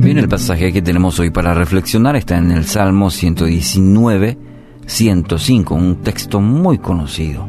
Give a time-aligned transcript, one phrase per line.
[0.00, 4.38] Bien, el pasaje que tenemos hoy para reflexionar está en el Salmo 119,
[4.86, 7.46] 105, un texto muy conocido.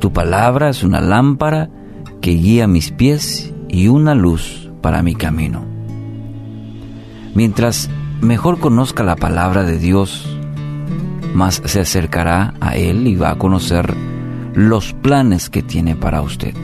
[0.00, 1.68] Tu palabra es una lámpara
[2.20, 5.64] que guía mis pies y una luz para mi camino.
[7.34, 7.90] Mientras
[8.20, 10.26] mejor conozca la palabra de Dios,
[11.34, 13.94] más se acercará a Él y va a conocer
[14.68, 16.54] los planes que tiene para usted.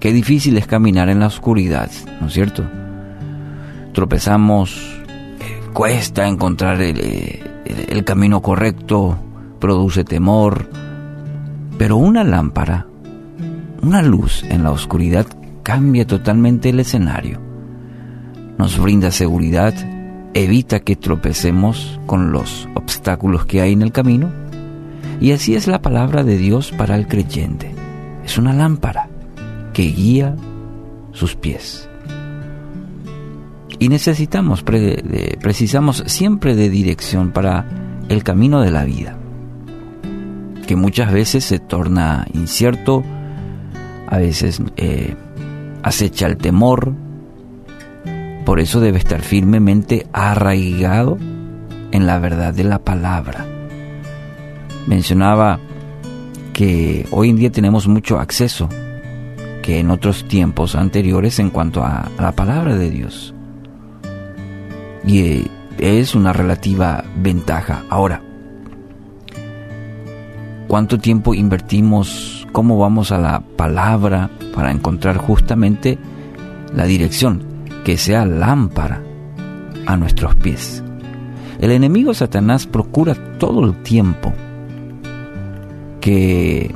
[0.00, 1.88] Qué difícil es caminar en la oscuridad,
[2.20, 2.64] ¿no es cierto?
[3.92, 5.00] Tropezamos,
[5.38, 9.16] eh, cuesta encontrar eh, el, el camino correcto,
[9.60, 10.68] produce temor,
[11.78, 12.88] pero una lámpara,
[13.80, 15.26] una luz en la oscuridad
[15.62, 17.38] cambia totalmente el escenario.
[18.58, 19.74] Nos brinda seguridad,
[20.34, 24.41] evita que tropecemos con los obstáculos que hay en el camino.
[25.20, 27.74] Y así es la palabra de Dios para el creyente.
[28.24, 29.08] Es una lámpara
[29.72, 30.36] que guía
[31.12, 31.88] sus pies.
[33.78, 37.66] Y necesitamos, precisamos siempre de dirección para
[38.08, 39.16] el camino de la vida,
[40.66, 43.02] que muchas veces se torna incierto,
[44.06, 45.16] a veces eh,
[45.82, 46.94] acecha el temor,
[48.44, 51.18] por eso debe estar firmemente arraigado
[51.90, 53.46] en la verdad de la palabra.
[54.86, 55.58] Mencionaba
[56.52, 58.68] que hoy en día tenemos mucho acceso
[59.62, 63.34] que en otros tiempos anteriores en cuanto a, la palabra de Dios.
[65.04, 65.46] Y eh,
[65.78, 67.84] es una relativa ventaja.
[67.88, 68.22] Ahora,
[70.68, 72.46] ¿cuánto tiempo invertimos?
[72.52, 75.98] ¿Cómo vamos a la palabra para encontrar justamente
[76.74, 77.52] la dirección?
[77.84, 79.02] que sea lámpara
[79.86, 80.82] a nuestros pies.
[81.60, 84.32] El enemigo Satanás procura todo el tiempo
[86.02, 86.74] que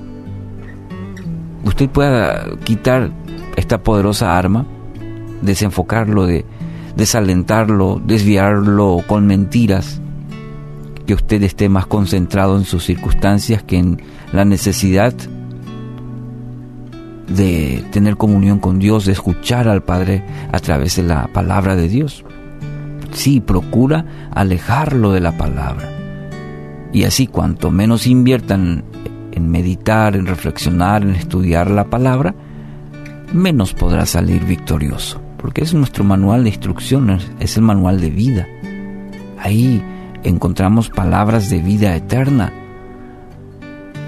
[1.65, 3.11] usted pueda quitar
[3.57, 4.65] esta poderosa arma,
[5.43, 6.47] desenfocarlo, de,
[6.97, 10.01] desalentarlo, desviarlo con mentiras,
[11.07, 14.01] que usted esté más concentrado en sus circunstancias que en
[14.33, 15.13] la necesidad
[17.29, 21.89] de tener comunión con Dios, de escuchar al Padre a través de la palabra de
[21.89, 22.25] Dios.
[23.13, 25.91] Sí, procura alejarlo de la palabra.
[26.93, 28.85] Y así cuanto menos inviertan
[29.37, 32.35] en meditar, en reflexionar, en estudiar la palabra,
[33.33, 35.21] menos podrá salir victorioso.
[35.37, 38.49] Porque es nuestro manual de instrucciones, es el manual de vida.
[39.39, 39.83] Ahí
[40.25, 42.51] encontramos palabras de vida eterna.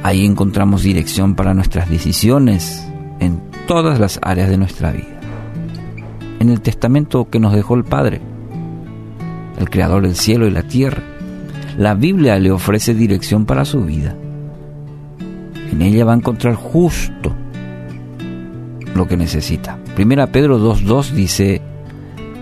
[0.03, 2.85] Ahí encontramos dirección para nuestras decisiones,
[3.21, 5.21] en todas las áreas de nuestra vida.
[6.41, 8.23] En el testamento que nos dejó el Padre,
[9.59, 11.03] el Creador del cielo y la tierra,
[11.77, 14.17] la Biblia le ofrece dirección para su vida.
[15.71, 17.35] En ella va a encontrar justo
[18.95, 19.79] lo que necesita.
[19.95, 21.63] Primera Pedro 2.2 dice,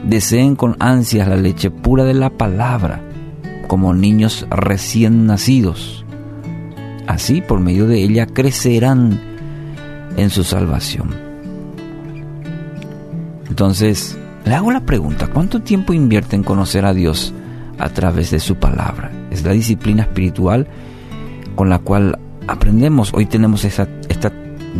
[0.04, 3.00] deseen con ansias la leche pura de la palabra,
[3.68, 6.04] como niños recién nacidos.
[7.06, 9.20] Así, por medio de ella, crecerán
[10.16, 11.14] en su salvación.
[13.48, 17.32] Entonces, le hago la pregunta, ¿cuánto tiempo invierte en conocer a Dios
[17.78, 19.10] a través de su palabra?
[19.30, 20.66] Es la disciplina espiritual
[21.54, 23.12] con la cual aprendemos.
[23.14, 23.88] Hoy tenemos esta,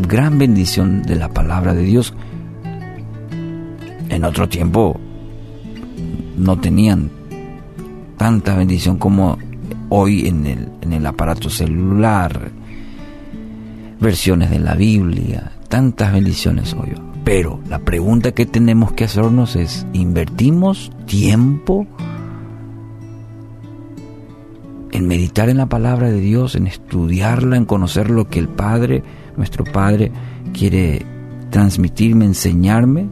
[0.09, 2.13] gran bendición de la palabra de Dios.
[4.11, 5.01] En otro tiempo
[6.37, 7.11] no tenían
[8.19, 9.39] tanta bendición como
[9.89, 12.51] hoy en el, en el aparato celular,
[14.01, 16.93] versiones de la Biblia, tantas bendiciones hoy.
[17.25, 21.87] Pero la pregunta que tenemos que hacernos es, ¿invertimos tiempo
[24.97, 29.03] en meditar en la palabra de Dios, en estudiarla, en conocer lo que el Padre,
[29.37, 30.11] nuestro Padre,
[30.55, 31.05] quiere
[31.51, 33.07] transmitirme, enseñarme?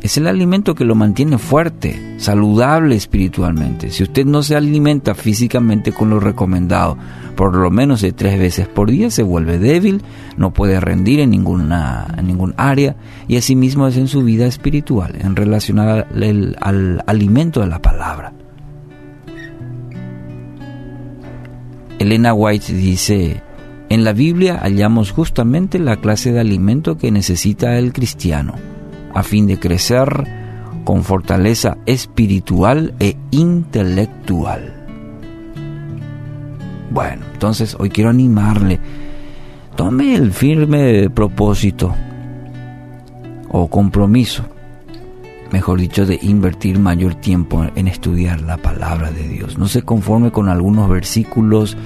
[0.00, 3.90] Es el alimento que lo mantiene fuerte, saludable espiritualmente.
[3.90, 6.96] Si usted no se alimenta físicamente con lo recomendado,
[7.34, 10.00] por lo menos de tres veces por día, se vuelve débil,
[10.38, 12.96] no puede rendir en ninguna en ningún área
[13.28, 18.32] y asimismo es en su vida espiritual, en relación al, al alimento de la palabra.
[21.98, 23.42] Elena White dice,
[23.88, 28.54] en la Biblia hallamos justamente la clase de alimento que necesita el cristiano
[29.14, 30.26] a fin de crecer
[30.84, 34.74] con fortaleza espiritual e intelectual.
[36.90, 38.78] Bueno, entonces hoy quiero animarle.
[39.74, 41.94] Tome el firme propósito
[43.48, 44.44] o compromiso,
[45.56, 49.56] mejor dicho, de invertir mayor tiempo en estudiar la palabra de Dios.
[49.56, 51.76] No se conforme con algunos versículos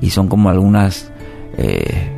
[0.00, 1.10] y son como algunas...
[1.56, 2.14] Eh,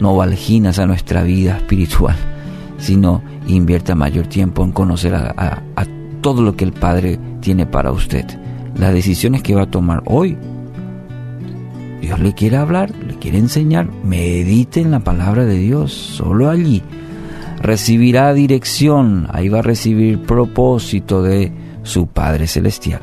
[0.00, 2.16] novalginas a nuestra vida espiritual,
[2.78, 5.86] sino invierta mayor tiempo en conocer a, a
[6.20, 8.26] todo lo que el Padre tiene para usted.
[8.74, 10.36] Las decisiones que va a tomar hoy
[12.00, 16.82] Dios le quiere hablar, le quiere enseñar, medite en la palabra de Dios, solo allí.
[17.62, 21.52] Recibirá dirección, ahí va a recibir propósito de
[21.84, 23.02] su Padre Celestial.